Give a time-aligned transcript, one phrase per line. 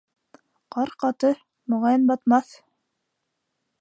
[0.75, 1.31] Ҡар ҡаты,
[1.75, 2.51] моғайын, батмаҫ.